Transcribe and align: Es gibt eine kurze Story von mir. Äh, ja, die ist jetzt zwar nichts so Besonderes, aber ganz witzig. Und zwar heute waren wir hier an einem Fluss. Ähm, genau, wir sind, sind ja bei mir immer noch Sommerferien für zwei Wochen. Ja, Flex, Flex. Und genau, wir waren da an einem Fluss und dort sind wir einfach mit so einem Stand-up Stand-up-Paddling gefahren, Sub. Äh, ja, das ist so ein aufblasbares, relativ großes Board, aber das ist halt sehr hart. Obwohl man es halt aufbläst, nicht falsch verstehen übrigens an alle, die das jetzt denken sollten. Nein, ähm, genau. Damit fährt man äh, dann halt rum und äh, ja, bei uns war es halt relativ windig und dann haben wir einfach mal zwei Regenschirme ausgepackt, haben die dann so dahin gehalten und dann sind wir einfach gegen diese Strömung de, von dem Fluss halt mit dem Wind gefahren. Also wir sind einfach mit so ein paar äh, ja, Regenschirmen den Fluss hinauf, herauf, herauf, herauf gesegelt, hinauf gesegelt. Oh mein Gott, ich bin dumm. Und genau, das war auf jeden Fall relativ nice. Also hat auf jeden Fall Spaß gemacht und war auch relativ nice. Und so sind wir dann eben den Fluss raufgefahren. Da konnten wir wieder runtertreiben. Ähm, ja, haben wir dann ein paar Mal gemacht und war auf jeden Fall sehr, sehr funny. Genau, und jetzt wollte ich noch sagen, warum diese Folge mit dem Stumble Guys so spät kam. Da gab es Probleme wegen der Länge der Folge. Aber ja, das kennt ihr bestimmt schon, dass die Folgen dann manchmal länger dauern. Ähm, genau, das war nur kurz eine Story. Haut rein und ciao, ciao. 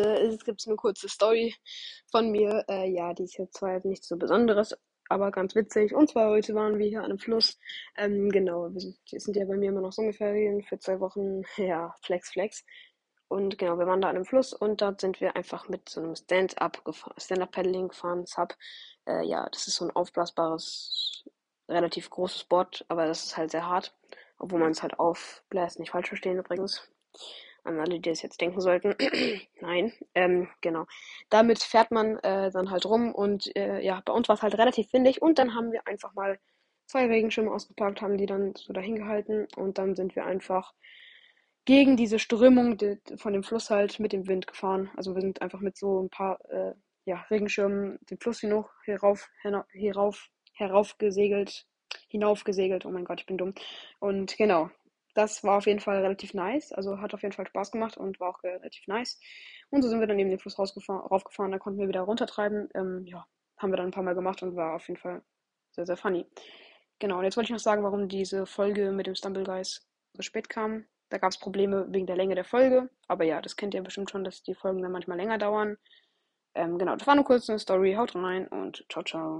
Es 0.00 0.44
gibt 0.44 0.66
eine 0.66 0.76
kurze 0.76 1.08
Story 1.08 1.54
von 2.10 2.30
mir. 2.30 2.64
Äh, 2.68 2.90
ja, 2.90 3.12
die 3.14 3.24
ist 3.24 3.38
jetzt 3.38 3.54
zwar 3.54 3.80
nichts 3.84 4.08
so 4.08 4.16
Besonderes, 4.16 4.76
aber 5.08 5.30
ganz 5.30 5.54
witzig. 5.54 5.94
Und 5.94 6.10
zwar 6.10 6.30
heute 6.30 6.54
waren 6.54 6.78
wir 6.78 6.86
hier 6.86 7.00
an 7.00 7.06
einem 7.06 7.18
Fluss. 7.18 7.58
Ähm, 7.96 8.30
genau, 8.30 8.72
wir 8.72 8.80
sind, 8.80 8.96
sind 9.06 9.36
ja 9.36 9.44
bei 9.44 9.56
mir 9.56 9.70
immer 9.70 9.80
noch 9.80 9.92
Sommerferien 9.92 10.62
für 10.62 10.78
zwei 10.78 11.00
Wochen. 11.00 11.42
Ja, 11.56 11.94
Flex, 12.02 12.30
Flex. 12.30 12.64
Und 13.28 13.58
genau, 13.58 13.78
wir 13.78 13.86
waren 13.86 14.00
da 14.00 14.08
an 14.08 14.16
einem 14.16 14.24
Fluss 14.24 14.52
und 14.52 14.80
dort 14.80 15.00
sind 15.00 15.20
wir 15.20 15.34
einfach 15.34 15.68
mit 15.68 15.88
so 15.88 16.00
einem 16.00 16.14
Stand-up 16.14 16.82
Stand-up-Paddling 17.16 17.88
gefahren, 17.88 18.24
Sub. 18.26 18.54
Äh, 19.06 19.26
ja, 19.26 19.48
das 19.50 19.66
ist 19.66 19.76
so 19.76 19.84
ein 19.84 19.90
aufblasbares, 19.90 21.24
relativ 21.68 22.08
großes 22.10 22.44
Board, 22.44 22.84
aber 22.88 23.06
das 23.06 23.24
ist 23.24 23.36
halt 23.36 23.50
sehr 23.50 23.66
hart. 23.66 23.94
Obwohl 24.38 24.60
man 24.60 24.72
es 24.72 24.82
halt 24.82 24.98
aufbläst, 24.98 25.80
nicht 25.80 25.90
falsch 25.90 26.08
verstehen 26.08 26.38
übrigens 26.38 26.88
an 27.66 27.80
alle, 27.80 28.00
die 28.00 28.10
das 28.10 28.22
jetzt 28.22 28.40
denken 28.40 28.60
sollten. 28.60 28.94
Nein, 29.60 29.92
ähm, 30.14 30.48
genau. 30.60 30.86
Damit 31.30 31.62
fährt 31.62 31.90
man 31.90 32.18
äh, 32.18 32.50
dann 32.50 32.70
halt 32.70 32.86
rum 32.86 33.14
und 33.14 33.54
äh, 33.56 33.80
ja, 33.80 34.02
bei 34.04 34.12
uns 34.12 34.28
war 34.28 34.36
es 34.36 34.42
halt 34.42 34.56
relativ 34.58 34.92
windig 34.92 35.22
und 35.22 35.38
dann 35.38 35.54
haben 35.54 35.72
wir 35.72 35.86
einfach 35.86 36.14
mal 36.14 36.38
zwei 36.86 37.06
Regenschirme 37.06 37.50
ausgepackt, 37.50 38.00
haben 38.00 38.16
die 38.16 38.26
dann 38.26 38.54
so 38.56 38.72
dahin 38.72 38.96
gehalten 38.96 39.46
und 39.56 39.78
dann 39.78 39.96
sind 39.96 40.16
wir 40.16 40.24
einfach 40.24 40.72
gegen 41.64 41.96
diese 41.96 42.18
Strömung 42.18 42.78
de, 42.78 42.98
von 43.16 43.32
dem 43.32 43.42
Fluss 43.42 43.70
halt 43.70 43.98
mit 43.98 44.12
dem 44.12 44.28
Wind 44.28 44.46
gefahren. 44.46 44.90
Also 44.96 45.14
wir 45.14 45.20
sind 45.20 45.42
einfach 45.42 45.60
mit 45.60 45.76
so 45.76 46.00
ein 46.00 46.10
paar 46.10 46.38
äh, 46.48 46.74
ja, 47.04 47.26
Regenschirmen 47.30 47.98
den 48.08 48.18
Fluss 48.18 48.40
hinauf, 48.40 48.70
herauf, 48.84 49.28
herauf, 49.72 50.28
herauf 50.54 50.96
gesegelt, 50.98 51.66
hinauf 52.08 52.44
gesegelt. 52.44 52.86
Oh 52.86 52.90
mein 52.90 53.04
Gott, 53.04 53.20
ich 53.20 53.26
bin 53.26 53.36
dumm. 53.36 53.54
Und 53.98 54.36
genau, 54.36 54.70
das 55.16 55.42
war 55.44 55.58
auf 55.58 55.66
jeden 55.66 55.80
Fall 55.80 56.02
relativ 56.02 56.34
nice. 56.34 56.72
Also 56.72 57.00
hat 57.00 57.14
auf 57.14 57.22
jeden 57.22 57.32
Fall 57.32 57.46
Spaß 57.46 57.72
gemacht 57.72 57.96
und 57.96 58.20
war 58.20 58.30
auch 58.30 58.42
relativ 58.42 58.86
nice. 58.86 59.18
Und 59.70 59.82
so 59.82 59.88
sind 59.88 60.00
wir 60.00 60.06
dann 60.06 60.18
eben 60.18 60.30
den 60.30 60.38
Fluss 60.38 60.58
raufgefahren. 60.58 61.52
Da 61.52 61.58
konnten 61.58 61.80
wir 61.80 61.88
wieder 61.88 62.02
runtertreiben. 62.02 62.68
Ähm, 62.74 63.04
ja, 63.06 63.26
haben 63.56 63.72
wir 63.72 63.76
dann 63.76 63.86
ein 63.86 63.92
paar 63.92 64.02
Mal 64.02 64.14
gemacht 64.14 64.42
und 64.42 64.56
war 64.56 64.76
auf 64.76 64.86
jeden 64.88 65.00
Fall 65.00 65.22
sehr, 65.72 65.86
sehr 65.86 65.96
funny. 65.96 66.26
Genau, 66.98 67.18
und 67.18 67.24
jetzt 67.24 67.36
wollte 67.36 67.46
ich 67.46 67.52
noch 67.52 67.58
sagen, 67.58 67.82
warum 67.82 68.08
diese 68.08 68.46
Folge 68.46 68.92
mit 68.92 69.06
dem 69.06 69.14
Stumble 69.14 69.44
Guys 69.44 69.86
so 70.12 70.22
spät 70.22 70.48
kam. 70.48 70.84
Da 71.08 71.18
gab 71.18 71.30
es 71.30 71.38
Probleme 71.38 71.86
wegen 71.90 72.06
der 72.06 72.16
Länge 72.16 72.34
der 72.34 72.44
Folge. 72.44 72.90
Aber 73.08 73.24
ja, 73.24 73.40
das 73.40 73.56
kennt 73.56 73.74
ihr 73.74 73.82
bestimmt 73.82 74.10
schon, 74.10 74.24
dass 74.24 74.42
die 74.42 74.54
Folgen 74.54 74.82
dann 74.82 74.92
manchmal 74.92 75.16
länger 75.18 75.38
dauern. 75.38 75.76
Ähm, 76.54 76.78
genau, 76.78 76.96
das 76.96 77.06
war 77.06 77.14
nur 77.14 77.24
kurz 77.24 77.48
eine 77.48 77.58
Story. 77.58 77.94
Haut 77.94 78.14
rein 78.14 78.48
und 78.48 78.84
ciao, 78.90 79.04
ciao. 79.04 79.34